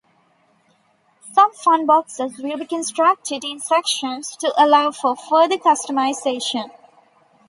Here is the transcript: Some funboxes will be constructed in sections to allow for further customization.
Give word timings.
Some 1.35 1.53
funboxes 1.53 2.41
will 2.41 2.57
be 2.57 2.65
constructed 2.65 3.43
in 3.43 3.59
sections 3.59 4.35
to 4.37 4.51
allow 4.57 4.89
for 4.89 5.15
further 5.15 5.57
customization. 5.59 6.71